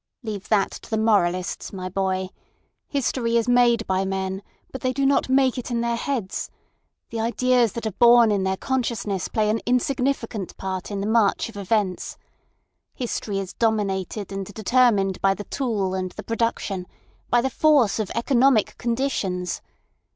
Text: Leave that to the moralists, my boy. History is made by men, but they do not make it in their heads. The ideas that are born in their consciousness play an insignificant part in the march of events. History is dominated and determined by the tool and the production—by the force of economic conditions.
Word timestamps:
Leave 0.23 0.49
that 0.49 0.71
to 0.71 0.89
the 0.89 0.97
moralists, 0.97 1.71
my 1.71 1.87
boy. 1.87 2.29
History 2.87 3.37
is 3.37 3.47
made 3.47 3.85
by 3.85 4.03
men, 4.03 4.41
but 4.71 4.81
they 4.81 4.93
do 4.93 5.05
not 5.05 5.29
make 5.29 5.59
it 5.59 5.69
in 5.69 5.81
their 5.81 5.95
heads. 5.95 6.49
The 7.11 7.19
ideas 7.19 7.73
that 7.73 7.85
are 7.85 7.91
born 7.91 8.31
in 8.31 8.41
their 8.43 8.57
consciousness 8.57 9.27
play 9.27 9.47
an 9.47 9.59
insignificant 9.63 10.57
part 10.57 10.89
in 10.89 11.01
the 11.01 11.05
march 11.05 11.49
of 11.49 11.55
events. 11.55 12.17
History 12.95 13.37
is 13.37 13.53
dominated 13.53 14.31
and 14.31 14.43
determined 14.51 15.21
by 15.21 15.35
the 15.35 15.43
tool 15.43 15.93
and 15.93 16.09
the 16.13 16.23
production—by 16.23 17.39
the 17.39 17.51
force 17.51 17.99
of 17.99 18.09
economic 18.15 18.79
conditions. 18.79 19.61